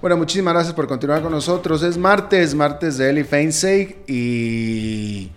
Bueno, 0.00 0.16
muchísimas 0.16 0.54
gracias 0.54 0.74
por 0.74 0.88
continuar 0.88 1.20
con 1.20 1.30
nosotros. 1.30 1.82
Es 1.82 1.98
martes, 1.98 2.54
martes 2.54 2.96
de 2.96 3.10
Eli 3.10 3.22
Feinseig 3.22 3.98
y 4.06 5.30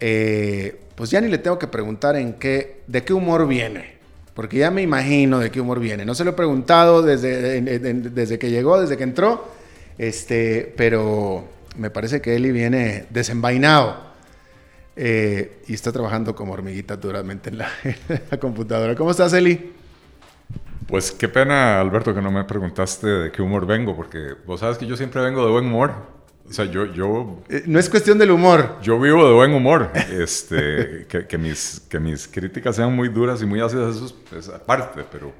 eh, 0.00 0.80
pues 0.96 1.10
ya 1.12 1.20
ni 1.20 1.28
le 1.28 1.38
tengo 1.38 1.60
que 1.60 1.68
preguntar 1.68 2.16
en 2.16 2.32
qué, 2.32 2.82
de 2.88 3.04
qué 3.04 3.12
humor 3.12 3.46
viene, 3.46 3.98
porque 4.34 4.58
ya 4.58 4.72
me 4.72 4.82
imagino 4.82 5.38
de 5.38 5.52
qué 5.52 5.60
humor 5.60 5.78
viene. 5.78 6.04
No 6.04 6.16
se 6.16 6.24
lo 6.24 6.30
he 6.30 6.32
preguntado 6.32 7.02
desde, 7.02 7.60
desde 7.60 8.36
que 8.40 8.50
llegó, 8.50 8.80
desde 8.80 8.96
que 8.96 9.04
entró, 9.04 9.44
este, 9.96 10.74
pero 10.76 11.44
me 11.76 11.90
parece 11.90 12.20
que 12.20 12.34
Eli 12.34 12.50
viene 12.50 13.06
desenvainado. 13.10 14.10
Eh, 14.96 15.62
y 15.68 15.74
está 15.74 15.92
trabajando 15.92 16.34
como 16.34 16.52
hormiguita 16.52 16.96
duramente 16.96 17.50
en 17.50 17.58
la, 17.58 17.70
en 17.84 18.22
la 18.28 18.40
computadora. 18.40 18.96
¿Cómo 18.96 19.12
estás, 19.12 19.32
Eli? 19.34 19.70
Pues 20.90 21.12
qué 21.12 21.28
pena, 21.28 21.80
Alberto, 21.80 22.12
que 22.12 22.20
no 22.20 22.32
me 22.32 22.42
preguntaste 22.42 23.06
de 23.06 23.30
qué 23.30 23.40
humor 23.42 23.64
vengo, 23.64 23.94
porque 23.94 24.34
vos 24.44 24.58
sabes 24.58 24.76
que 24.76 24.86
yo 24.86 24.96
siempre 24.96 25.22
vengo 25.22 25.44
de 25.44 25.52
buen 25.52 25.66
humor. 25.66 25.92
O 26.48 26.52
sea, 26.52 26.64
yo... 26.64 26.86
yo 26.86 27.38
eh, 27.48 27.62
no 27.66 27.78
es 27.78 27.88
cuestión 27.88 28.18
del 28.18 28.32
humor. 28.32 28.76
Yo 28.82 28.98
vivo 28.98 29.24
de 29.24 29.32
buen 29.32 29.54
humor. 29.54 29.92
Este, 30.10 31.06
que, 31.28 31.38
mis, 31.38 31.80
que 31.88 32.00
mis 32.00 32.26
críticas 32.26 32.74
sean 32.74 32.94
muy 32.94 33.08
duras 33.08 33.40
y 33.40 33.46
muy 33.46 33.60
ácidas, 33.60 33.94
eso 33.94 34.16
es 34.36 34.48
aparte, 34.48 35.04
pero 35.12 35.32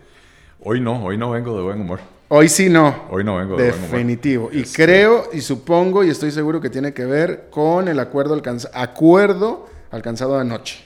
hoy 0.63 0.81
no, 0.81 1.05
hoy 1.05 1.19
no 1.19 1.31
vengo 1.31 1.57
de 1.57 1.65
buen 1.65 1.81
humor. 1.81 1.99
Hoy 2.29 2.49
sí 2.49 2.69
no. 2.69 3.07
Hoy 3.11 3.25
no 3.25 3.39
vengo 3.39 3.57
de 3.57 3.65
Definitivo. 3.65 4.45
Buen 4.45 4.55
humor. 4.55 4.65
Y 4.65 4.69
este 4.69 4.85
creo 4.85 5.25
y 5.33 5.41
supongo 5.41 6.05
y 6.05 6.11
estoy 6.11 6.31
seguro 6.31 6.61
que 6.61 6.71
tiene 6.71 6.95
que 6.95 7.05
ver 7.05 7.49
con 7.51 7.89
el 7.89 7.99
acuerdo, 7.99 8.35
alcanza 8.35 8.71
acuerdo 8.73 9.69
alcanzado 9.91 10.39
anoche. 10.39 10.85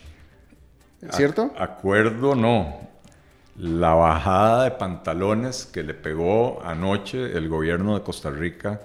¿Cierto? 1.10 1.52
acuerdo 1.58 2.34
no 2.34 2.94
la 3.56 3.94
bajada 3.94 4.64
de 4.64 4.70
pantalones 4.72 5.66
que 5.66 5.82
le 5.82 5.94
pegó 5.94 6.62
anoche 6.64 7.36
el 7.36 7.48
gobierno 7.48 7.94
de 7.94 8.02
Costa 8.02 8.30
Rica 8.30 8.80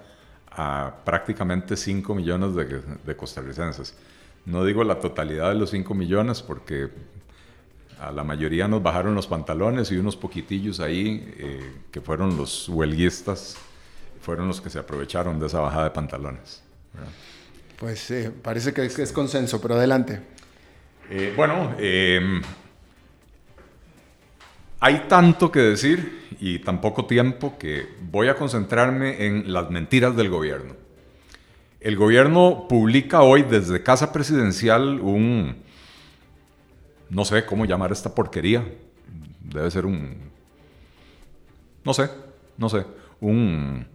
a 0.50 0.94
prácticamente 1.04 1.76
5 1.76 2.14
millones 2.14 2.54
de, 2.54 3.16
costarricenses. 3.16 3.94
No 4.46 4.64
digo 4.64 4.84
la 4.84 5.00
totalidad 5.00 5.48
de 5.50 5.56
los 5.56 5.70
5 5.70 5.94
millones 5.94 6.42
porque 6.42 6.88
a 8.00 8.10
la 8.12 8.24
mayoría 8.24 8.68
nos 8.68 8.82
bajaron 8.82 9.14
los 9.14 9.26
pantalones 9.26 9.90
y 9.90 9.96
unos 9.96 10.16
poquitillos 10.16 10.80
ahí 10.80 11.34
eh, 11.36 11.72
que 11.90 12.00
fueron 12.00 12.36
los 12.36 12.68
huelguistas, 12.68 13.56
fueron 14.22 14.48
los 14.48 14.60
que 14.60 14.70
se 14.70 14.78
aprovecharon 14.78 15.38
de 15.38 15.46
esa 15.46 15.60
bajada 15.60 15.84
de 15.84 15.90
pantalones. 15.90 16.62
Pues 17.78 18.12
parece 18.42 18.72
que 18.72 18.84
es, 18.84 19.12
consenso, 19.12 19.60
pero 19.60 19.74
adelante. 19.74 20.20
Eh, 21.10 21.32
bueno, 21.36 21.74
eh, 21.78 22.40
hay 24.80 25.04
tanto 25.08 25.52
que 25.52 25.60
decir 25.60 26.26
y 26.40 26.58
tan 26.60 26.80
poco 26.80 27.04
tiempo 27.04 27.58
que 27.58 27.86
voy 28.10 28.28
a 28.28 28.36
concentrarme 28.36 29.26
en 29.26 29.52
las 29.52 29.70
mentiras 29.70 30.16
del 30.16 30.30
gobierno. 30.30 30.74
El 31.80 31.96
gobierno 31.96 32.66
publica 32.68 33.22
hoy 33.22 33.42
desde 33.42 33.82
Casa 33.82 34.12
Presidencial 34.12 35.00
un, 35.00 35.56
no 37.10 37.24
sé 37.26 37.44
cómo 37.44 37.66
llamar 37.66 37.92
esta 37.92 38.14
porquería, 38.14 38.64
debe 39.40 39.70
ser 39.70 39.84
un, 39.84 40.16
no 41.84 41.92
sé, 41.92 42.10
no 42.56 42.68
sé, 42.70 42.84
un, 43.20 43.86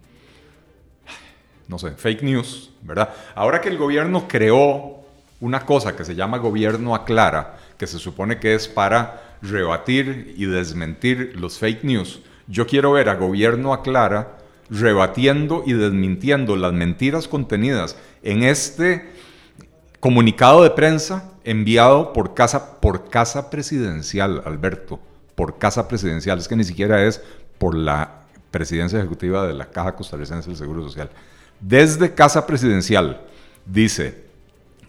no 1.66 1.78
sé, 1.78 1.92
fake 1.92 2.22
news, 2.22 2.70
¿verdad? 2.82 3.12
Ahora 3.34 3.60
que 3.60 3.68
el 3.68 3.78
gobierno 3.78 4.28
creó 4.28 5.04
una 5.40 5.66
cosa 5.66 5.96
que 5.96 6.04
se 6.04 6.14
llama 6.14 6.38
gobierno 6.38 6.94
aclara, 6.94 7.58
que 7.76 7.86
se 7.86 7.98
supone 7.98 8.38
que 8.38 8.54
es 8.54 8.68
para 8.68 9.25
rebatir 9.42 10.34
y 10.36 10.46
desmentir 10.46 11.34
los 11.36 11.58
fake 11.58 11.84
news. 11.84 12.20
Yo 12.46 12.66
quiero 12.66 12.92
ver 12.92 13.08
a 13.08 13.16
gobierno 13.16 13.72
aclara 13.72 14.38
rebatiendo 14.70 15.62
y 15.66 15.72
desmintiendo 15.74 16.56
las 16.56 16.72
mentiras 16.72 17.28
contenidas 17.28 17.96
en 18.22 18.42
este 18.42 19.10
comunicado 20.00 20.62
de 20.62 20.70
prensa 20.70 21.32
enviado 21.44 22.12
por 22.12 22.34
casa, 22.34 22.80
por 22.80 23.08
casa 23.08 23.50
presidencial, 23.50 24.42
Alberto, 24.44 25.00
por 25.34 25.58
casa 25.58 25.86
presidencial, 25.86 26.38
es 26.38 26.48
que 26.48 26.56
ni 26.56 26.64
siquiera 26.64 27.04
es 27.04 27.22
por 27.58 27.76
la 27.76 28.22
presidencia 28.50 28.98
ejecutiva 28.98 29.46
de 29.46 29.54
la 29.54 29.66
Caja 29.66 29.94
Costarricense 29.94 30.48
del 30.48 30.56
Seguro 30.56 30.82
Social. 30.82 31.10
Desde 31.60 32.14
casa 32.14 32.46
presidencial 32.46 33.22
dice 33.64 34.24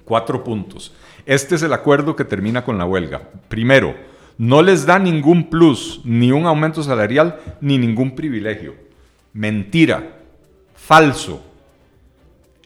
cuatro 0.04 0.44
puntos. 0.44 0.94
Este 1.26 1.56
es 1.56 1.64
el 1.64 1.74
acuerdo 1.74 2.16
que 2.16 2.24
termina 2.24 2.64
con 2.64 2.78
la 2.78 2.86
huelga. 2.86 3.22
Primero, 3.50 3.96
no 4.38 4.62
les 4.62 4.86
da 4.86 5.00
ningún 5.00 5.50
plus, 5.50 6.02
ni 6.04 6.32
un 6.32 6.46
aumento 6.46 6.84
salarial, 6.84 7.40
ni 7.60 7.78
ningún 7.78 8.16
privilegio. 8.16 8.76
Mentira, 9.34 10.20
falso. 10.76 11.42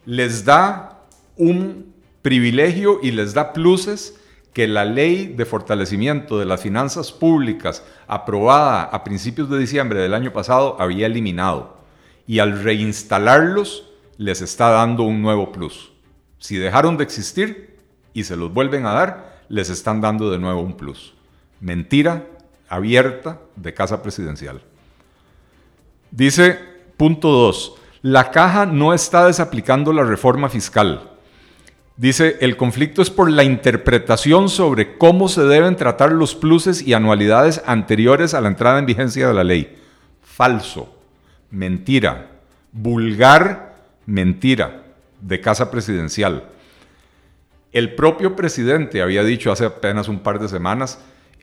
Les 0.06 0.44
da 0.44 1.06
un 1.38 1.94
privilegio 2.22 3.00
y 3.02 3.12
les 3.12 3.34
da 3.34 3.54
pluses 3.54 4.20
que 4.54 4.68
la 4.68 4.84
ley 4.84 5.28
de 5.28 5.46
fortalecimiento 5.46 6.38
de 6.38 6.46
las 6.46 6.62
finanzas 6.62 7.14
públicas 7.14 7.86
aprobada 8.06 8.84
a 8.84 9.04
principios 9.06 9.50
de 9.50 9.58
diciembre 9.58 10.02
del 10.02 10.14
año 10.14 10.34
pasado 10.34 10.76
había 10.78 11.06
eliminado. 11.06 11.78
Y 12.28 12.40
al 12.40 12.62
reinstalarlos 12.64 13.86
les 14.18 14.42
está 14.42 14.70
dando 14.70 15.04
un 15.04 15.22
nuevo 15.22 15.54
plus. 15.54 15.94
Si 16.38 16.58
dejaron 16.58 16.98
de 16.98 17.06
existir 17.06 17.78
y 18.14 18.26
se 18.26 18.36
los 18.36 18.54
vuelven 18.54 18.86
a 18.86 18.94
dar, 18.94 19.42
les 19.48 19.70
están 19.70 20.02
dando 20.02 20.30
de 20.30 20.38
nuevo 20.38 20.62
un 20.62 20.76
plus 20.76 21.14
mentira 21.62 22.26
abierta 22.68 23.40
de 23.56 23.74
Casa 23.74 24.02
Presidencial. 24.04 24.62
Dice 26.10 26.60
punto 26.98 27.30
2, 27.30 27.76
la 28.02 28.32
caja 28.32 28.66
no 28.66 28.94
está 28.94 29.26
desaplicando 29.28 29.94
la 29.94 30.04
reforma 30.04 30.50
fiscal. 30.50 31.10
Dice, 31.96 32.38
el 32.42 32.58
conflicto 32.58 33.02
es 33.02 33.10
por 33.10 33.30
la 33.30 33.44
interpretación 33.44 34.50
sobre 34.50 34.98
cómo 34.98 35.28
se 35.30 35.44
deben 35.44 35.76
tratar 35.76 36.12
los 36.12 36.34
pluses 36.34 36.82
y 36.82 36.94
anualidades 36.94 37.62
anteriores 37.66 38.34
a 38.34 38.42
la 38.42 38.48
entrada 38.48 38.80
en 38.80 38.88
vigencia 38.88 39.28
de 39.28 39.34
la 39.34 39.44
ley. 39.44 39.78
Falso, 40.24 40.96
mentira, 41.52 42.32
vulgar 42.72 43.76
mentira 44.06 44.84
de 45.22 45.40
Casa 45.42 45.70
Presidencial. 45.70 46.46
El 47.72 47.94
propio 47.94 48.36
presidente 48.36 49.02
había 49.02 49.24
dicho 49.24 49.52
hace 49.52 49.66
apenas 49.66 50.08
un 50.08 50.20
par 50.20 50.40
de 50.40 50.50
semanas 50.50 51.00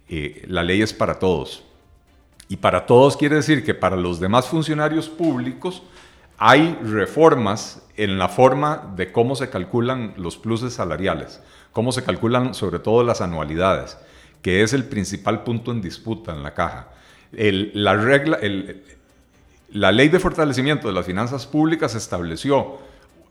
eh, 0.08 0.44
la 0.48 0.62
ley 0.62 0.82
es 0.82 0.92
para 0.92 1.18
todos. 1.18 1.64
Y 2.48 2.56
para 2.56 2.86
todos 2.86 3.16
quiere 3.16 3.36
decir 3.36 3.64
que 3.64 3.74
para 3.74 3.96
los 3.96 4.20
demás 4.20 4.46
funcionarios 4.46 5.08
públicos 5.08 5.82
hay 6.38 6.78
reformas 6.82 7.82
en 7.96 8.16
la 8.18 8.28
forma 8.28 8.92
de 8.96 9.12
cómo 9.12 9.34
se 9.36 9.50
calculan 9.50 10.14
los 10.16 10.38
pluses 10.38 10.72
salariales, 10.72 11.42
cómo 11.72 11.92
se 11.92 12.04
calculan 12.04 12.54
sobre 12.54 12.78
todo 12.78 13.02
las 13.02 13.20
anualidades, 13.20 13.98
que 14.40 14.62
es 14.62 14.72
el 14.72 14.84
principal 14.84 15.42
punto 15.42 15.72
en 15.72 15.82
disputa 15.82 16.32
en 16.32 16.42
la 16.44 16.54
caja. 16.54 16.88
la, 17.32 17.96
ley 19.92 20.08
de 20.08 20.20
fortalecimiento 20.20 20.88
de 20.88 20.94
las 20.94 21.04
finanzas 21.04 21.46
públicas 21.46 21.94
estableció 21.94 22.78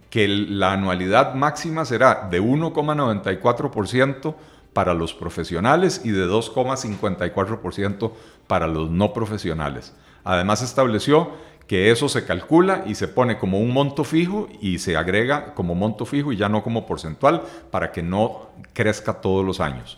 que 0.09 0.27
la 0.27 0.73
anualidad 0.73 1.33
máxima 1.33 1.85
será 1.85 2.27
de 2.29 2.41
1,94% 2.41 4.35
para 4.77 4.93
los 4.93 5.15
profesionales 5.15 6.01
y 6.03 6.11
de 6.11 6.27
2,54% 6.27 8.11
para 8.45 8.67
los 8.67 8.91
no 8.91 9.11
profesionales. 9.11 9.91
Además 10.23 10.61
estableció 10.61 11.31
que 11.65 11.89
eso 11.89 12.07
se 12.07 12.25
calcula 12.25 12.83
y 12.85 12.93
se 12.93 13.07
pone 13.07 13.39
como 13.39 13.59
un 13.59 13.73
monto 13.73 14.03
fijo 14.03 14.47
y 14.61 14.77
se 14.77 14.95
agrega 14.95 15.55
como 15.55 15.73
monto 15.73 16.05
fijo 16.05 16.31
y 16.31 16.37
ya 16.37 16.47
no 16.47 16.61
como 16.61 16.85
porcentual 16.85 17.41
para 17.71 17.91
que 17.91 18.03
no 18.03 18.51
crezca 18.73 19.13
todos 19.13 19.43
los 19.43 19.61
años. 19.61 19.97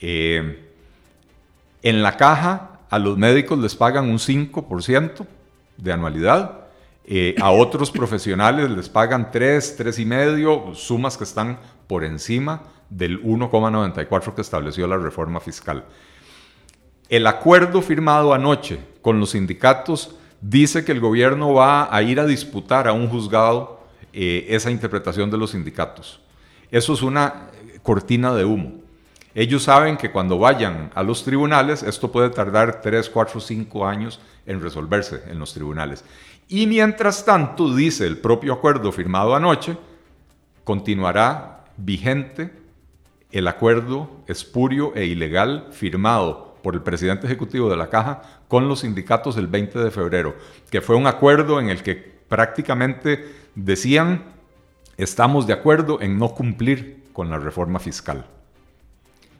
Eh, 0.00 0.66
en 1.82 2.02
la 2.02 2.16
caja 2.16 2.80
a 2.88 2.98
los 2.98 3.18
médicos 3.18 3.58
les 3.58 3.74
pagan 3.74 4.08
un 4.08 4.16
5% 4.18 5.26
de 5.76 5.92
anualidad, 5.92 6.60
eh, 7.04 7.34
a 7.38 7.50
otros 7.50 7.90
profesionales 8.00 8.70
les 8.70 8.88
pagan 8.88 9.30
3, 9.30 9.78
3,5, 9.78 10.74
sumas 10.74 11.18
que 11.18 11.24
están 11.24 11.58
por 11.86 12.02
encima 12.02 12.62
del 12.90 13.22
1,94 13.22 14.34
que 14.34 14.40
estableció 14.42 14.86
la 14.86 14.98
reforma 14.98 15.40
fiscal. 15.40 15.84
El 17.08 17.26
acuerdo 17.26 17.82
firmado 17.82 18.34
anoche 18.34 18.80
con 19.00 19.18
los 19.18 19.30
sindicatos 19.30 20.16
dice 20.40 20.84
que 20.84 20.92
el 20.92 21.00
gobierno 21.00 21.54
va 21.54 21.94
a 21.94 22.02
ir 22.02 22.20
a 22.20 22.26
disputar 22.26 22.86
a 22.86 22.92
un 22.92 23.08
juzgado 23.08 23.80
eh, 24.12 24.46
esa 24.50 24.70
interpretación 24.70 25.30
de 25.30 25.38
los 25.38 25.52
sindicatos. 25.52 26.20
Eso 26.70 26.92
es 26.92 27.02
una 27.02 27.48
cortina 27.82 28.34
de 28.34 28.44
humo. 28.44 28.80
Ellos 29.34 29.62
saben 29.62 29.96
que 29.96 30.10
cuando 30.10 30.38
vayan 30.38 30.90
a 30.94 31.02
los 31.02 31.24
tribunales, 31.24 31.82
esto 31.84 32.10
puede 32.10 32.30
tardar 32.30 32.80
3, 32.80 33.08
4, 33.08 33.40
5 33.40 33.86
años 33.86 34.20
en 34.44 34.60
resolverse 34.60 35.22
en 35.28 35.38
los 35.38 35.54
tribunales. 35.54 36.04
Y 36.48 36.66
mientras 36.66 37.24
tanto, 37.24 37.74
dice 37.74 38.06
el 38.06 38.18
propio 38.18 38.52
acuerdo 38.52 38.90
firmado 38.90 39.36
anoche, 39.36 39.76
continuará 40.64 41.64
vigente 41.76 42.59
el 43.32 43.48
acuerdo 43.48 44.10
espurio 44.26 44.94
e 44.94 45.06
ilegal 45.06 45.68
firmado 45.70 46.56
por 46.62 46.74
el 46.74 46.82
presidente 46.82 47.26
ejecutivo 47.26 47.70
de 47.70 47.76
la 47.76 47.88
Caja 47.88 48.22
con 48.48 48.68
los 48.68 48.80
sindicatos 48.80 49.36
el 49.36 49.46
20 49.46 49.78
de 49.78 49.90
febrero, 49.90 50.34
que 50.70 50.80
fue 50.80 50.96
un 50.96 51.06
acuerdo 51.06 51.60
en 51.60 51.70
el 51.70 51.82
que 51.82 51.94
prácticamente 51.94 53.34
decían 53.54 54.24
estamos 54.96 55.46
de 55.46 55.54
acuerdo 55.54 56.00
en 56.00 56.18
no 56.18 56.34
cumplir 56.34 57.04
con 57.12 57.30
la 57.30 57.38
reforma 57.38 57.78
fiscal. 57.78 58.26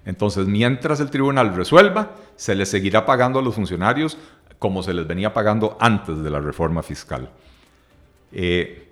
Entonces, 0.07 0.47
mientras 0.47 1.01
el 1.01 1.11
tribunal 1.11 1.55
resuelva, 1.55 2.13
se 2.37 2.55
les 2.55 2.71
seguirá 2.71 3.05
pagando 3.05 3.39
a 3.39 3.43
los 3.43 3.55
funcionarios 3.55 4.17
como 4.59 4.83
se 4.83 4.95
les 4.95 5.07
venía 5.07 5.33
pagando 5.33 5.77
antes 5.81 6.23
de 6.23 6.31
la 6.31 6.41
reforma 6.41 6.83
fiscal. 6.83 7.31
Eh, 8.33 8.90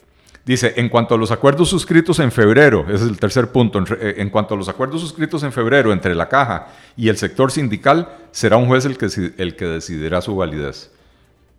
dice, 0.48 0.72
en 0.76 0.88
cuanto 0.88 1.14
a 1.14 1.18
los 1.18 1.30
acuerdos 1.30 1.68
suscritos 1.68 2.18
en 2.20 2.32
febrero, 2.32 2.86
ese 2.88 3.04
es 3.04 3.10
el 3.10 3.20
tercer 3.20 3.52
punto, 3.52 3.78
en, 3.78 3.86
eh, 4.00 4.14
en, 4.16 4.30
cuanto 4.30 4.54
a 4.54 4.56
los 4.56 4.68
acuerdos 4.68 5.02
suscritos 5.02 5.42
en 5.42 5.52
febrero 5.52 5.92
entre 5.92 6.14
la 6.14 6.28
caja 6.28 6.68
y 6.96 7.08
el 7.10 7.18
sector 7.18 7.52
sindical, 7.52 8.08
será 8.30 8.56
un 8.56 8.66
juez 8.66 8.86
el 8.86 8.96
que, 8.96 9.08
el 9.36 9.56
que 9.56 9.66
decidirá 9.66 10.22
su 10.22 10.34
validez. 10.34 10.90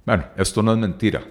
Bueno, 0.05 0.25
esto 0.37 0.63
no 0.63 0.71
es 0.71 0.79
mentira, 0.79 1.21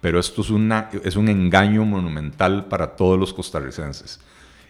pero 0.00 0.18
esto 0.18 0.40
es, 0.40 0.50
una, 0.50 0.90
es 1.04 1.14
un 1.14 1.28
engaño 1.28 1.84
monumental 1.84 2.64
para 2.64 2.96
todos 2.96 3.16
los 3.16 3.32
costarricenses. 3.32 4.18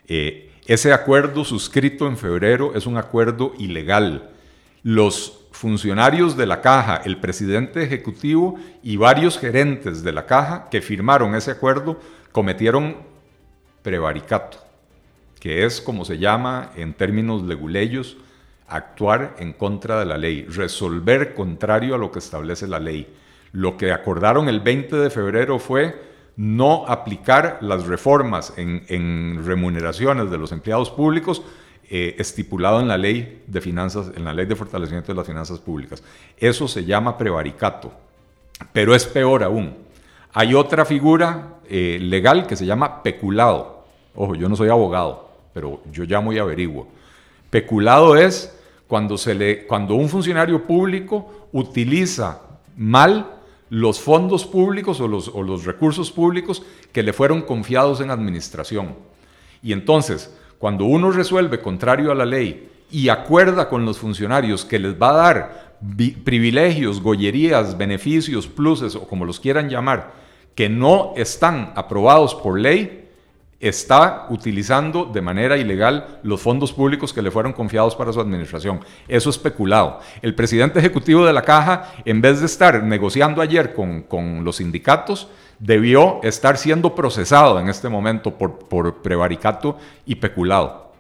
Eh, 0.07 0.53
ese 0.67 0.93
acuerdo 0.93 1.43
suscrito 1.43 2.07
en 2.07 2.19
febrero 2.19 2.73
es 2.75 2.85
un 2.85 2.99
acuerdo 2.99 3.55
ilegal. 3.59 4.29
Los 4.83 5.46
funcionarios 5.57 6.37
de 6.37 6.47
la 6.47 6.61
caja, 6.61 7.01
el 7.05 7.19
presidente 7.19 7.83
ejecutivo 7.83 8.57
y 8.83 8.99
varios 8.99 9.39
gerentes 9.39 10.03
de 10.03 10.13
la 10.13 10.27
caja 10.27 10.69
que 10.71 10.83
firmaron 10.83 11.35
ese 11.35 11.51
acuerdo 11.51 11.99
cometieron 12.31 12.97
prevaricato, 13.83 14.59
que 15.41 15.65
es 15.65 15.81
como 15.81 16.05
se 16.05 16.19
llama 16.19 16.73
en 16.77 16.93
términos 16.93 17.43
leguleyos 17.43 18.19
actuar 18.69 19.37
en 19.39 19.55
contra 19.55 19.99
de 19.99 20.05
la 20.05 20.19
ley, 20.19 20.45
resolver 20.45 21.35
contrario 21.35 21.95
a 21.95 21.99
lo 21.99 22.13
que 22.13 22.19
establece 22.19 22.67
la 22.67 22.81
ley. 22.81 23.09
Lo 23.53 23.79
que 23.79 23.93
acordaron 23.93 24.49
el 24.49 24.61
20 24.61 24.97
de 24.97 25.09
febrero 25.09 25.59
fue 25.59 25.99
no 26.37 26.85
aplicar 26.87 27.59
las 27.63 27.87
reformas 27.87 28.53
en, 28.59 29.43
remuneraciones 29.47 30.31
de 30.31 30.37
los 30.37 30.53
empleados 30.53 30.91
públicos 30.91 31.43
eh, 31.89 32.17
estipulado 32.19 32.81
en 32.81 32.89
la 32.89 32.99
ley 32.99 33.43
de 33.47 33.61
finanzas, 33.61 34.11
en 34.17 34.25
la 34.25 34.35
ley 34.35 34.47
de 34.47 34.57
fortalecimiento 34.57 35.13
de 35.13 35.17
las 35.17 35.27
finanzas 35.27 35.59
públicas. 35.61 36.03
Eso 36.37 36.67
se 36.67 36.85
llama 36.85 37.17
prevaricato, 37.17 37.93
pero 38.73 38.95
es 38.95 39.07
peor 39.07 39.45
aún. 39.45 39.75
Hay 40.33 40.55
otra 40.55 40.85
figura 40.85 41.55
eh, 41.69 41.99
legal 42.01 42.47
que 42.47 42.57
se 42.57 42.67
llama 42.67 43.03
peculado. 43.03 43.85
Ojo, 44.15 44.35
yo 44.35 44.49
no 44.49 44.57
soy 44.57 44.69
abogado, 44.69 45.31
pero 45.55 45.81
yo 45.93 46.05
llamo 46.05 46.33
y 46.33 46.39
averiguo. 46.39 46.89
Peculado 47.51 48.17
es 48.17 48.59
cuando, 48.89 49.17
se 49.17 49.35
le, 49.35 49.67
cuando 49.67 49.95
un 49.95 50.09
funcionario 50.09 50.67
público 50.67 51.49
utiliza 51.53 52.43
mal 52.77 53.31
los 53.71 54.01
fondos 54.01 54.45
públicos 54.45 55.01
o 55.01 55.09
los, 55.09 55.29
o 55.29 55.43
los 55.43 55.65
recursos 55.65 56.11
públicos 56.11 56.63
que 56.93 57.03
le 57.03 57.13
fueron 57.13 57.43
confiados 57.43 58.01
en 58.01 58.11
administración. 58.11 58.95
Y 59.63 59.73
entonces, 59.73 60.33
cuando 60.59 60.85
uno 60.85 61.11
resuelve 61.11 61.61
contrario 61.61 62.11
a 62.11 62.15
la 62.15 62.25
ley 62.25 62.71
y 62.91 63.09
acuerda 63.09 63.69
con 63.69 63.85
los 63.85 63.99
funcionarios 63.99 64.65
que 64.65 64.79
les 64.79 65.01
va 65.01 65.11
a 65.11 65.17
dar 65.17 65.77
privilegios, 66.25 67.03
gollerías, 67.03 67.77
beneficios, 67.77 68.47
pluses 68.47 68.95
o 68.95 69.07
como 69.07 69.25
los 69.25 69.41
quieran 69.41 69.69
llamar, 69.69 70.13
que 70.55 70.69
no 70.69 71.13
están 71.17 71.73
aprobados 71.77 72.35
por 72.35 72.59
ley, 72.59 73.03
está 73.61 74.27
utilizando 74.31 75.07
de 75.07 75.23
manera 75.23 75.57
ilegal 75.57 76.21
los 76.23 76.41
fondos 76.41 76.73
públicos 76.73 77.13
que 77.13 77.23
le 77.23 77.31
fueron 77.31 77.53
confiados 77.53 77.97
para 77.97 78.13
su 78.13 78.21
administración. 78.21 78.81
Eso 79.09 79.31
es 79.31 79.37
especulado. 79.37 80.01
El 80.23 80.35
presidente 80.35 80.79
ejecutivo 80.79 81.25
de 81.25 81.33
la 81.33 81.43
Caja, 81.43 81.93
en 82.05 82.21
vez 82.21 82.41
de 82.41 82.47
estar 82.47 82.83
negociando 82.83 83.41
ayer 83.41 83.75
con, 83.75 84.03
con 84.03 84.45
los 84.45 84.57
sindicatos, 84.57 85.29
debió 85.59 86.21
estar 86.23 86.59
siendo 86.59 86.95
procesado 86.95 87.59
en 87.59 87.69
este 87.69 87.89
momento 87.89 88.33
por, 88.37 89.03
prevaricato 89.03 89.79
y 90.05 90.17
peculado. 90.17 90.93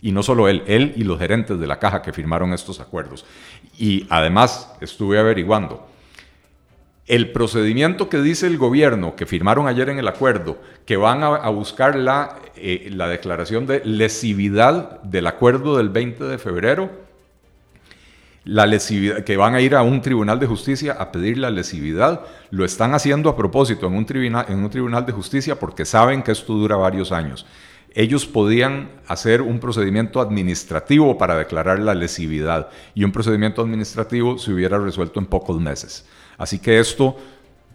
Y 0.00 0.12
no 0.12 0.22
solo 0.22 0.48
él, 0.48 0.62
él 0.66 0.92
y 0.96 1.04
los 1.04 1.18
gerentes 1.18 1.58
de 1.58 1.66
la 1.66 1.78
caja 1.78 2.02
que 2.02 2.12
firmaron 2.12 2.52
estos 2.52 2.80
acuerdos. 2.80 3.24
Y 3.78 4.06
además 4.10 4.72
estuve 4.80 5.18
averiguando, 5.18 5.86
el 7.06 7.30
procedimiento 7.30 8.08
que 8.08 8.20
dice 8.20 8.46
el 8.46 8.58
gobierno, 8.58 9.14
que 9.14 9.26
firmaron 9.26 9.68
ayer 9.68 9.88
en 9.88 9.98
el 9.98 10.08
acuerdo, 10.08 10.58
que 10.84 10.96
van 10.96 11.22
a, 11.22 11.48
buscar 11.50 11.94
la, 11.94 12.36
eh, 12.56 12.88
la 12.92 13.06
declaración 13.08 13.66
de 13.66 13.80
lesividad 13.84 15.00
del 15.02 15.28
acuerdo 15.28 15.76
del 15.76 15.88
20 15.88 16.24
de 16.24 16.38
febrero, 16.38 16.90
la 18.46 18.64
lesividad, 18.64 19.24
que 19.24 19.36
van 19.36 19.56
a 19.56 19.60
ir 19.60 19.74
a 19.74 19.82
un 19.82 20.00
tribunal 20.00 20.38
de 20.38 20.46
justicia 20.46 20.92
a 20.92 21.10
pedir 21.10 21.36
la 21.36 21.50
lesividad, 21.50 22.20
lo 22.50 22.64
están 22.64 22.94
haciendo 22.94 23.28
a 23.28 23.36
propósito 23.36 23.88
en 23.88 23.94
un, 23.94 24.06
tribunal, 24.06 24.46
en 24.48 24.60
un 24.60 24.70
tribunal 24.70 25.04
de 25.04 25.12
justicia 25.12 25.58
porque 25.58 25.84
saben 25.84 26.22
que 26.22 26.30
esto 26.30 26.54
dura 26.54 26.76
varios 26.76 27.10
años. 27.10 27.44
Ellos 27.92 28.24
podían 28.24 28.90
hacer 29.08 29.42
un 29.42 29.58
procedimiento 29.58 30.20
administrativo 30.20 31.18
para 31.18 31.36
declarar 31.36 31.80
la 31.80 31.94
lesividad 31.94 32.68
y 32.94 33.02
un 33.02 33.10
procedimiento 33.10 33.62
administrativo 33.62 34.38
se 34.38 34.52
hubiera 34.52 34.78
resuelto 34.78 35.18
en 35.18 35.26
pocos 35.26 35.60
meses. 35.60 36.06
Así 36.38 36.60
que 36.60 36.78
esto, 36.78 37.16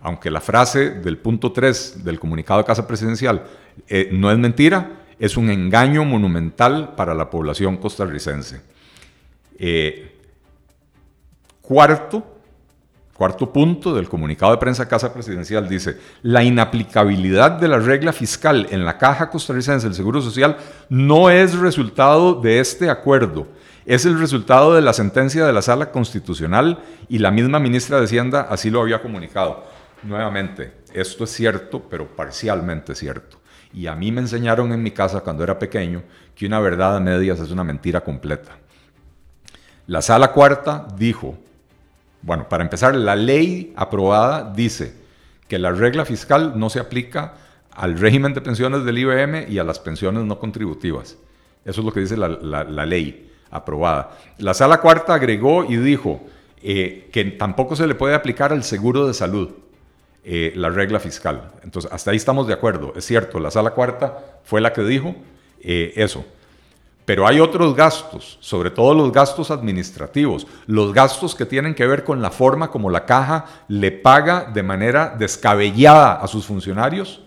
aunque 0.01 0.31
la 0.31 0.39
frase 0.39 0.91
del 0.91 1.17
punto 1.17 1.51
3 1.51 2.05
del 2.05 2.17
comunicado 2.17 2.61
de 2.61 2.65
Casa 2.65 2.87
Presidencial 2.87 3.43
eh, 3.89 4.07
no 4.13 4.31
es 4.31 4.37
mentira, 4.37 5.01
es 5.19 5.35
un 5.35 5.49
engaño 5.49 6.05
monumental 6.05 6.95
para 6.95 7.13
la 7.13 7.29
población 7.29 7.75
costarricense. 7.75 8.61
Eh, 9.59 10.20
Cuarto, 11.71 12.21
cuarto 13.13 13.53
punto 13.53 13.95
del 13.95 14.09
comunicado 14.09 14.51
de 14.51 14.57
prensa 14.57 14.89
Casa 14.89 15.13
Presidencial 15.13 15.69
dice, 15.69 15.97
la 16.21 16.43
inaplicabilidad 16.43 17.51
de 17.51 17.69
la 17.69 17.79
regla 17.79 18.11
fiscal 18.11 18.67
en 18.71 18.83
la 18.83 18.97
caja 18.97 19.29
costarricense 19.29 19.87
del 19.87 19.95
Seguro 19.95 20.21
Social 20.21 20.57
no 20.89 21.29
es 21.29 21.57
resultado 21.57 22.33
de 22.41 22.59
este 22.59 22.89
acuerdo, 22.89 23.47
es 23.85 24.05
el 24.05 24.19
resultado 24.19 24.75
de 24.75 24.81
la 24.81 24.91
sentencia 24.91 25.45
de 25.45 25.53
la 25.53 25.61
Sala 25.61 25.91
Constitucional 25.91 26.79
y 27.07 27.19
la 27.19 27.31
misma 27.31 27.57
ministra 27.57 27.99
de 27.99 28.03
Hacienda 28.03 28.47
así 28.49 28.69
lo 28.69 28.81
había 28.81 29.01
comunicado. 29.01 29.63
Nuevamente, 30.03 30.73
esto 30.93 31.23
es 31.23 31.29
cierto, 31.29 31.81
pero 31.89 32.05
parcialmente 32.05 32.95
cierto. 32.95 33.39
Y 33.71 33.87
a 33.87 33.95
mí 33.95 34.11
me 34.11 34.19
enseñaron 34.19 34.73
en 34.73 34.83
mi 34.83 34.91
casa 34.91 35.21
cuando 35.21 35.45
era 35.45 35.57
pequeño 35.57 36.03
que 36.35 36.47
una 36.47 36.59
verdad 36.59 36.97
a 36.97 36.99
medias 36.99 37.39
es 37.39 37.49
una 37.49 37.63
mentira 37.63 38.01
completa. 38.01 38.57
La 39.87 40.01
sala 40.01 40.33
cuarta 40.33 40.85
dijo 40.97 41.37
bueno, 42.21 42.47
para 42.47 42.63
empezar, 42.63 42.95
la 42.95 43.15
ley 43.15 43.73
aprobada 43.75 44.53
dice 44.53 44.93
que 45.47 45.59
la 45.59 45.71
regla 45.71 46.05
fiscal 46.05 46.53
no 46.55 46.69
se 46.69 46.79
aplica 46.79 47.33
al 47.71 47.97
régimen 47.97 48.33
de 48.33 48.41
pensiones 48.41 48.85
del 48.85 48.97
IBM 48.97 49.47
y 49.49 49.57
a 49.59 49.63
las 49.63 49.79
pensiones 49.79 50.23
no 50.23 50.39
contributivas. 50.39 51.17
Eso 51.65 51.81
es 51.81 51.85
lo 51.85 51.91
que 51.91 52.01
dice 52.01 52.17
la, 52.17 52.85
ley 52.85 53.31
aprobada. 53.49 54.17
La 54.37 54.53
sala 54.53 54.79
cuarta 54.79 55.13
agregó 55.13 55.65
y 55.65 55.77
dijo 55.77 56.21
eh, 56.63 57.09
que 57.11 57.25
tampoco 57.25 57.75
se 57.75 57.87
le 57.87 57.95
puede 57.95 58.15
aplicar 58.15 58.51
al 58.51 58.63
seguro 58.63 59.07
de 59.07 59.13
salud 59.13 59.51
eh, 60.23 60.53
la 60.55 60.69
regla 60.69 60.99
fiscal. 60.99 61.51
Entonces, 61.63 61.91
hasta 61.91 62.11
ahí 62.11 62.17
estamos 62.17 62.47
de 62.47 62.53
acuerdo. 62.53 62.93
Es 62.95 63.05
cierto, 63.05 63.39
la 63.39 63.51
sala 63.51 63.71
cuarta 63.71 64.39
fue 64.43 64.61
la 64.61 64.73
que 64.73 64.83
dijo 64.83 65.15
eh, 65.61 65.93
eso. 65.95 66.25
Pero 67.11 67.27
hay 67.27 67.41
otros 67.41 67.75
gastos, 67.75 68.37
sobre 68.39 68.71
todo 68.71 68.93
los 68.93 69.11
gastos 69.11 69.51
administrativos, 69.51 70.47
los 70.65 70.93
gastos 70.93 71.35
que 71.35 71.45
tienen 71.45 71.75
que 71.75 71.85
ver 71.85 72.05
con 72.05 72.21
la 72.21 72.31
forma 72.31 72.71
como 72.71 72.89
la 72.89 73.05
caja 73.05 73.47
le 73.67 73.91
paga 73.91 74.45
de 74.45 74.63
manera 74.63 75.13
descabellada 75.19 76.13
a 76.13 76.27
sus 76.27 76.45
funcionarios. 76.45 77.21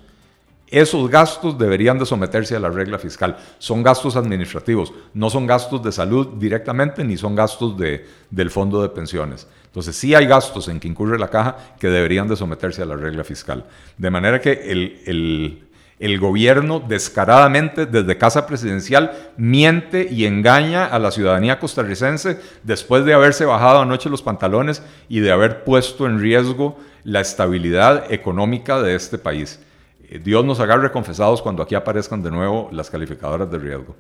Esos 0.69 1.11
gastos 1.11 1.59
deberían 1.59 1.99
de 1.99 2.07
someterse 2.07 2.57
a 2.57 2.61
la 2.61 2.71
regla 2.71 2.99
fiscal. 2.99 3.37
Son 3.59 3.83
gastos 3.83 4.17
administrativos, 4.17 4.91
no 5.13 5.29
son 5.29 5.47
gastos 5.47 5.83
de 5.83 5.93
salud 5.93 6.29
directamente 6.39 7.05
ni 7.05 7.19
son 7.19 7.35
gastos 7.35 7.77
de, 7.77 8.07
del 8.31 8.51
fondo 8.51 8.81
de 8.81 8.89
pensiones. 8.89 9.47
Entonces 9.67 9.95
sí 9.95 10.15
hay 10.15 10.25
gastos 10.25 10.67
en 10.69 10.81
que 10.81 10.89
incurre 10.89 11.19
la 11.19 11.29
caja 11.29 11.59
que 11.79 11.91
deberían 11.91 12.27
de 12.27 12.37
someterse 12.37 12.81
a 12.81 12.87
la 12.87 12.97
regla 12.97 13.23
fiscal. 13.23 13.67
De 13.99 14.11
manera 14.11 14.41
que 14.41 14.51
el, 14.51 15.03
el 15.05 15.69
el 16.05 16.21
gobierno 16.21 16.81
descaradamente 16.87 17.87
desde 17.87 18.19
Casa 18.19 18.47
Presidencial 18.47 19.33
miente 19.39 20.07
y 20.11 20.27
engaña 20.27 20.85
a 20.85 20.99
la 20.99 21.11
ciudadanía 21.11 21.59
costarricense 21.59 22.39
después 22.63 23.07
de 23.07 23.15
haberse 23.15 23.47
bajado 23.47 23.81
anoche 23.81 24.11
los 24.11 24.21
pantalones 24.21 24.83
y 25.09 25.21
de 25.21 25.33
haber 25.33 25.65
puesto 25.65 26.05
en 26.05 26.21
riesgo 26.21 26.77
la 27.05 27.23
estabilidad 27.23 28.13
económica 28.13 28.83
de 28.83 28.95
este 28.95 29.17
país. 29.17 29.61
Eh, 30.11 30.21
Dios 30.23 30.45
nos 30.45 30.61
agarre 30.61 30.93
confesados 30.93 31.41
cuando 31.41 31.63
aquí 31.63 31.75
aparezcan 31.75 32.23
de 32.23 32.31
nuevo 32.31 32.69
las 32.71 32.91
calificadoras 32.91 33.51
de 33.51 33.59
riesgo. 33.59 33.97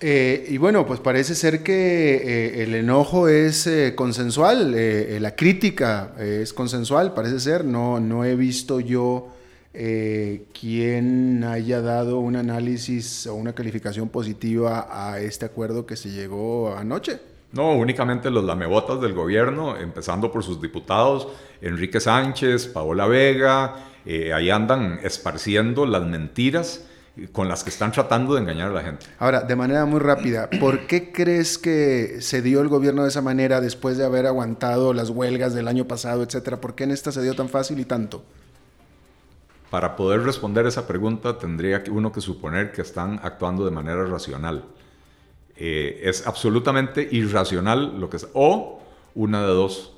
Eh, 0.00 0.46
y 0.48 0.58
bueno, 0.58 0.84
pues 0.84 0.98
parece 0.98 1.36
ser 1.36 1.62
que 1.62 2.16
eh, 2.16 2.62
el 2.64 2.74
enojo 2.74 3.28
es 3.28 3.70
consensual, 3.94 4.74
la 5.22 5.36
crítica 5.36 6.10
es 6.18 6.52
consensual, 6.52 7.14
parece 7.14 7.38
ser. 7.38 7.64
No, 7.64 8.00
no 8.00 8.24
he 8.24 8.34
visto 8.34 8.80
yo 8.80 9.33
eh, 9.74 10.46
quien 10.58 11.42
haya 11.42 11.80
dado 11.80 12.20
un 12.20 12.36
análisis 12.36 13.26
o 13.26 13.34
una 13.34 13.54
calificación 13.54 14.08
positiva 14.08 14.86
a 14.88 15.18
este 15.18 15.44
acuerdo 15.44 15.84
que 15.84 15.96
se 15.96 16.10
llegó 16.10 16.76
anoche. 16.76 17.18
No, 17.52 17.72
únicamente 17.72 18.30
los 18.30 18.44
lamebotas 18.44 19.00
del 19.00 19.14
gobierno, 19.14 19.76
empezando 19.76 20.30
por 20.30 20.44
sus 20.44 20.60
diputados, 20.60 21.28
Enrique 21.60 22.00
Sánchez, 22.00 22.66
Paola 22.66 23.06
Vega, 23.06 23.74
eh, 24.06 24.32
ahí 24.32 24.50
andan 24.50 25.00
esparciendo 25.02 25.86
las 25.86 26.04
mentiras 26.04 26.84
con 27.32 27.48
las 27.48 27.62
que 27.62 27.70
están 27.70 27.92
tratando 27.92 28.34
de 28.34 28.40
engañar 28.40 28.70
a 28.70 28.74
la 28.74 28.82
gente. 28.82 29.06
Ahora, 29.18 29.42
de 29.42 29.56
manera 29.56 29.84
muy 29.86 30.00
rápida, 30.00 30.50
¿por 30.60 30.86
qué 30.86 31.12
crees 31.12 31.58
que 31.58 32.16
se 32.20 32.42
dio 32.42 32.60
el 32.60 32.68
gobierno 32.68 33.02
de 33.02 33.08
esa 33.08 33.22
manera 33.22 33.60
después 33.60 33.96
de 33.96 34.04
haber 34.04 34.26
aguantado 34.26 34.92
las 34.92 35.10
huelgas 35.10 35.54
del 35.54 35.68
año 35.68 35.86
pasado, 35.86 36.22
etcétera? 36.22 36.60
¿Por 36.60 36.74
qué 36.74 36.84
en 36.84 36.90
esta 36.90 37.12
se 37.12 37.22
dio 37.22 37.34
tan 37.34 37.48
fácil 37.48 37.78
y 37.78 37.84
tanto? 37.84 38.24
Para 39.74 39.96
poder 39.96 40.22
responder 40.22 40.66
esa 40.66 40.86
pregunta 40.86 41.36
tendría 41.36 41.82
uno 41.90 42.12
que 42.12 42.20
suponer 42.20 42.70
que 42.70 42.80
están 42.80 43.18
actuando 43.24 43.64
de 43.64 43.72
manera 43.72 44.04
racional. 44.04 44.62
Eh, 45.56 46.00
es 46.04 46.28
absolutamente 46.28 47.08
irracional 47.10 47.98
lo 47.98 48.08
que 48.08 48.18
es. 48.18 48.28
O 48.34 48.80
una 49.16 49.40
de 49.40 49.48
dos. 49.48 49.96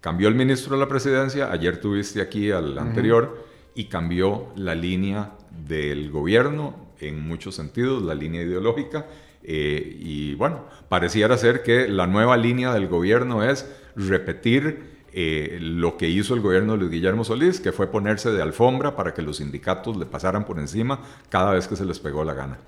Cambió 0.00 0.26
el 0.26 0.34
ministro 0.34 0.74
de 0.74 0.80
la 0.80 0.88
presidencia, 0.88 1.52
ayer 1.52 1.80
tuviste 1.80 2.20
aquí 2.20 2.50
al 2.50 2.76
anterior, 2.76 3.46
y 3.76 3.84
cambió 3.84 4.48
la 4.56 4.74
línea 4.74 5.34
del 5.68 6.10
gobierno 6.10 6.74
en 6.98 7.24
muchos 7.24 7.54
sentidos, 7.54 8.02
la 8.02 8.16
línea 8.16 8.42
ideológica. 8.42 9.06
Eh, 9.44 9.98
y 10.00 10.34
bueno, 10.34 10.64
pareciera 10.88 11.38
ser 11.38 11.62
que 11.62 11.86
la 11.86 12.08
nueva 12.08 12.36
línea 12.36 12.74
del 12.74 12.88
gobierno 12.88 13.44
es 13.44 13.70
repetir 13.94 14.91
eh, 15.12 15.58
lo 15.60 15.96
que 15.96 16.08
hizo 16.08 16.34
el 16.34 16.40
gobierno 16.40 16.72
de 16.72 16.78
Luis 16.78 16.90
Guillermo 16.90 17.24
Solís, 17.24 17.60
que 17.60 17.72
fue 17.72 17.86
ponerse 17.88 18.30
de 18.30 18.42
alfombra 18.42 18.96
para 18.96 19.12
que 19.12 19.22
los 19.22 19.38
sindicatos 19.38 19.96
le 19.96 20.06
pasaran 20.06 20.44
por 20.44 20.58
encima 20.58 21.00
cada 21.28 21.52
vez 21.52 21.68
que 21.68 21.76
se 21.76 21.84
les 21.84 21.98
pegó 21.98 22.24
la 22.24 22.34
gana. 22.34 22.58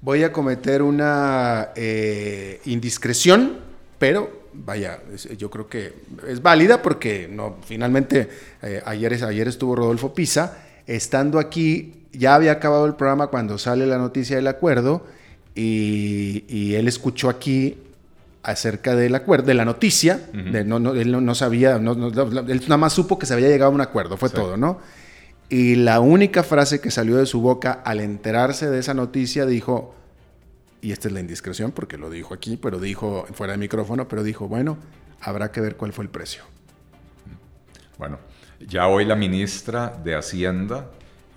Voy 0.00 0.22
a 0.22 0.32
cometer 0.32 0.82
una 0.82 1.68
eh, 1.74 2.60
indiscreción, 2.66 3.58
pero 3.98 4.46
vaya, 4.52 5.00
yo 5.36 5.50
creo 5.50 5.66
que 5.66 5.94
es 6.26 6.42
válida 6.42 6.82
porque 6.82 7.28
no, 7.30 7.56
finalmente 7.64 8.28
eh, 8.62 8.82
ayer, 8.84 9.24
ayer 9.24 9.48
estuvo 9.48 9.76
Rodolfo 9.76 10.14
Pisa, 10.14 10.58
estando 10.86 11.38
aquí, 11.38 12.04
ya 12.12 12.34
había 12.34 12.52
acabado 12.52 12.86
el 12.86 12.94
programa 12.94 13.28
cuando 13.28 13.58
sale 13.58 13.86
la 13.86 13.98
noticia 13.98 14.36
del 14.36 14.46
acuerdo 14.46 15.06
y, 15.54 16.74
él 16.74 16.88
escuchó 16.88 17.28
aquí 17.30 17.78
acerca 18.46 18.94
del 18.94 19.12
acuerdo, 19.16 19.46
de 19.46 19.54
la 19.54 19.64
noticia, 19.64 20.20
de, 20.32 20.64
no, 20.64 20.78
no, 20.78 20.94
él 20.94 21.24
no, 21.24 21.34
sabía, 21.34 21.74
él 21.74 22.60
nada 22.62 22.76
más 22.76 22.92
supo 22.92 23.18
que 23.18 23.26
se 23.26 23.34
había 23.34 23.48
llegado 23.48 23.72
a 23.72 23.74
un 23.74 23.80
acuerdo, 23.80 24.16
fue 24.16 24.30
todo, 24.30 24.56
¿no? 24.56 24.78
Y 25.48 25.74
la 25.74 25.98
única 25.98 26.44
frase 26.44 26.80
que 26.80 26.92
salió 26.92 27.16
de 27.16 27.26
su 27.26 27.40
boca 27.40 27.72
al 27.84 27.98
enterarse 27.98 28.70
de 28.70 28.78
esa 28.78 28.94
noticia 28.94 29.46
dijo, 29.46 29.96
y 30.80 30.92
esta 30.92 31.08
es 31.08 31.14
la 31.14 31.18
indiscreción 31.18 31.72
porque 31.72 31.98
lo 31.98 32.08
dijo 32.08 32.34
aquí, 32.34 32.56
pero 32.56 32.78
dijo 32.78 33.26
fuera 33.32 33.54
de 33.54 33.58
micrófono, 33.58 34.06
pero 34.06 34.22
dijo, 34.22 34.46
bueno, 34.46 34.78
habrá 35.20 35.50
que 35.50 35.60
ver 35.60 35.74
cuál 35.74 35.92
fue 35.92 36.04
el 36.04 36.10
precio. 36.10 36.44
Bueno, 37.98 38.20
ya 38.60 38.86
hoy 38.86 39.04
la 39.04 39.16
ministra 39.16 39.88
de 40.04 40.14
Hacienda, 40.14 40.86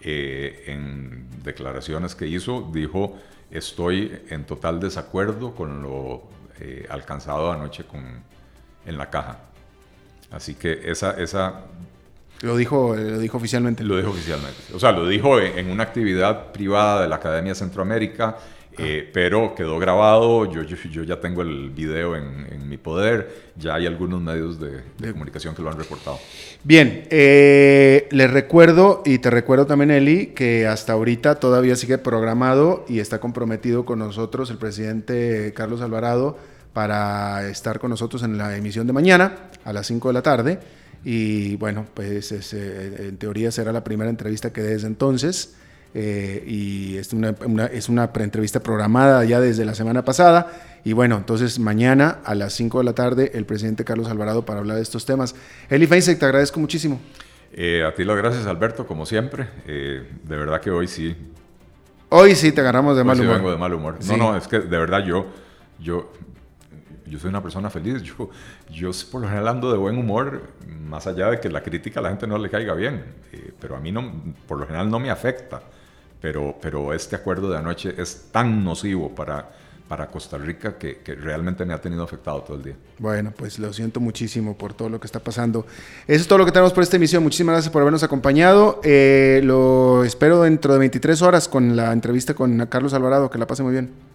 eh, 0.01 0.65
en 0.67 1.25
declaraciones 1.43 2.13
que 2.13 2.27
hizo, 2.27 2.69
dijo, 2.71 3.17
estoy 3.49 4.21
en 4.29 4.45
total 4.45 4.79
desacuerdo 4.79 5.55
con 5.55 5.81
lo 5.81 6.38
eh, 6.59 6.87
alcanzado 6.89 7.51
anoche 7.51 7.85
con, 7.85 8.03
en 8.85 8.97
la 8.97 9.09
caja. 9.09 9.39
Así 10.31 10.55
que 10.55 10.81
esa, 10.91 11.11
esa 11.19 11.63
lo 12.41 12.55
dijo, 12.55 12.95
lo 12.95 13.19
dijo 13.19 13.37
oficialmente. 13.37 13.83
Lo 13.83 13.97
dijo 13.97 14.11
oficialmente. 14.11 14.73
O 14.73 14.79
sea, 14.79 14.91
lo 14.91 15.07
dijo 15.07 15.39
en, 15.39 15.69
una 15.69 15.83
actividad 15.83 16.51
privada 16.51 17.01
de 17.01 17.09
la 17.09 17.17
Academia 17.17 17.53
Centroamérica, 17.53 18.37
eh, 18.79 19.09
pero 19.13 19.53
quedó 19.55 19.77
grabado. 19.79 20.51
Yo, 20.51 20.63
yo, 20.63 21.03
ya 21.03 21.19
tengo 21.19 21.41
el 21.41 21.69
video 21.69 22.15
en, 22.15 22.67
mi 22.67 22.77
poder. 22.77 23.49
Ya 23.57 23.75
hay 23.75 23.87
algunos 23.87 24.21
medios 24.21 24.59
de, 24.59 25.11
comunicación 25.11 25.55
que 25.55 25.61
lo 25.61 25.69
han 25.69 25.77
reportado. 25.77 26.19
Bien, 26.63 27.07
eh, 27.09 28.07
les 28.11 28.31
recuerdo 28.31 29.01
y 29.05 29.19
te 29.19 29.29
recuerdo 29.29 29.65
también, 29.65 29.91
Eli, 29.91 30.27
que 30.27 30.67
hasta 30.67 30.93
ahorita 30.93 31.35
todavía 31.35 31.75
sigue 31.75 31.97
programado 31.97 32.85
y 32.87 32.99
está 32.99 33.19
comprometido 33.19 33.85
con 33.85 33.99
nosotros 33.99 34.49
el 34.51 34.57
presidente 34.57 35.53
Carlos 35.55 35.81
Alvarado 35.81 36.37
para 36.73 37.47
estar 37.49 37.79
con 37.79 37.89
nosotros 37.89 38.23
en 38.23 38.37
la 38.37 38.55
emisión 38.55 38.87
de 38.87 38.93
mañana 38.93 39.49
a 39.65 39.73
las 39.73 39.87
5 39.87 40.09
de 40.09 40.13
la 40.13 40.21
tarde. 40.21 40.59
Y 41.03 41.55
bueno, 41.55 41.85
pues 41.93 42.31
eh, 42.31 43.07
en 43.07 43.17
teoría 43.17 43.51
será 43.51 43.71
la 43.71 43.83
primera 43.83 44.09
entrevista 44.09 44.51
que 44.51 44.61
desde 44.61 44.87
entonces. 44.87 45.55
Eh, 45.93 46.43
y 46.45 46.97
es 46.97 47.13
una, 47.13 47.35
es 47.71 47.89
una 47.89 48.13
preentrevista 48.13 48.59
programada 48.59 49.23
ya 49.25 49.39
desde 49.39 49.65
la 49.65 49.75
semana 49.75 50.05
pasada. 50.05 50.47
Y 50.83 50.93
bueno, 50.93 51.17
entonces 51.17 51.59
mañana 51.59 52.19
a 52.23 52.35
las 52.35 52.53
5 52.53 52.79
de 52.79 52.83
la 52.83 52.93
tarde 52.93 53.31
el 53.33 53.45
presidente 53.45 53.83
Carlos 53.83 54.07
Alvarado 54.07 54.45
para 54.45 54.59
hablar 54.59 54.77
de 54.77 54.83
estos 54.83 55.05
temas. 55.05 55.35
Eli 55.69 55.87
Feinsek, 55.87 56.19
te 56.19 56.25
agradezco 56.25 56.59
muchísimo. 56.59 56.99
Eh, 57.51 57.83
a 57.83 57.93
ti 57.93 58.03
las 58.03 58.17
gracias, 58.17 58.45
Alberto, 58.45 58.85
como 58.85 59.05
siempre. 59.05 59.47
de 59.65 60.05
verdad 60.37 60.61
que 60.61 60.71
hoy 60.71 60.87
sí. 60.87 61.15
Hoy 62.09 62.35
sí 62.35 62.51
te 62.51 62.61
agarramos 62.61 62.97
de 62.97 63.03
mal 63.03 63.19
humor. 63.19 63.35
vengo 63.35 63.51
de 63.51 63.57
mal 63.57 63.73
humor. 63.73 63.97
No, 64.07 64.17
no, 64.17 64.37
es 64.37 64.47
que 64.47 64.59
de 64.59 64.77
verdad 64.77 65.03
yo, 65.05 65.27
yo 65.79 66.11
yo 67.09 67.19
soy 67.19 67.29
una 67.29 67.41
persona 67.41 67.69
feliz, 67.69 68.01
yo, 68.03 68.29
yo 68.69 68.91
por 69.11 69.21
lo 69.21 69.27
general 69.27 69.47
ando 69.47 69.71
de 69.71 69.77
buen 69.77 69.97
humor, 69.97 70.43
más 70.87 71.07
allá 71.07 71.31
de 71.31 71.39
que 71.39 71.49
la 71.49 71.61
crítica 71.61 71.99
a 71.99 72.03
la 72.03 72.09
gente 72.09 72.27
no 72.27 72.37
le 72.37 72.49
caiga 72.49 72.73
bien, 72.73 73.03
eh, 73.31 73.51
pero 73.59 73.75
a 73.75 73.79
mí 73.79 73.91
no, 73.91 74.11
por 74.47 74.59
lo 74.59 74.65
general 74.65 74.89
no 74.89 74.99
me 74.99 75.09
afecta, 75.09 75.61
pero, 76.21 76.55
pero 76.61 76.93
este 76.93 77.15
acuerdo 77.15 77.49
de 77.49 77.57
anoche 77.57 77.93
es 77.97 78.27
tan 78.31 78.63
nocivo 78.63 79.13
para, 79.13 79.49
para 79.87 80.07
Costa 80.07 80.37
Rica 80.37 80.77
que, 80.77 80.97
que, 80.99 81.15
realmente 81.15 81.65
me 81.65 81.73
ha 81.73 81.81
tenido 81.81 82.03
afectado 82.03 82.41
todo 82.41 82.57
el 82.57 82.63
día. 82.63 82.75
Bueno, 82.99 83.33
pues 83.35 83.57
lo 83.59 83.73
siento 83.73 83.99
muchísimo 83.99 84.57
por 84.57 84.73
todo 84.73 84.89
lo 84.89 84.99
que 84.99 85.07
está 85.07 85.19
pasando. 85.19 85.65
Eso 86.07 86.21
es 86.21 86.27
todo 86.27 86.39
lo 86.39 86.45
que 86.45 86.51
tenemos 86.51 86.73
por 86.73 86.83
esta 86.83 86.97
emisión. 86.97 87.23
Muchísimas 87.23 87.53
gracias 87.53 87.71
por 87.71 87.81
habernos 87.81 88.03
acompañado. 88.03 88.81
Eh, 88.83 89.41
lo 89.43 90.03
espero 90.03 90.41
dentro 90.41 90.73
de 90.73 90.79
23 90.79 91.21
horas 91.21 91.47
con 91.47 91.75
la 91.75 91.91
entrevista 91.91 92.33
con 92.33 92.65
Carlos 92.67 92.93
Alvarado. 92.93 93.29
Que 93.29 93.37
la 93.37 93.47
pase 93.47 93.63
muy 93.63 93.71
bien. 93.71 94.08